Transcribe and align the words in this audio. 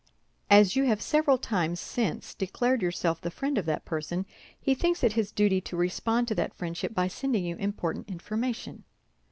As 0.49 0.75
you 0.75 0.85
have 0.85 0.99
several 0.99 1.37
times 1.37 1.79
since 1.79 2.33
declared 2.33 2.81
yourself 2.81 3.21
the 3.21 3.29
friend 3.29 3.55
of 3.59 3.67
that 3.67 3.85
person, 3.85 4.25
he 4.59 4.73
thinks 4.73 5.03
it 5.03 5.13
his 5.13 5.31
duty 5.31 5.61
to 5.61 5.77
respond 5.77 6.27
to 6.29 6.33
that 6.33 6.55
friendship 6.55 6.95
by 6.95 7.07
sending 7.07 7.45
you 7.45 7.55
important 7.57 8.09
information. 8.09 8.83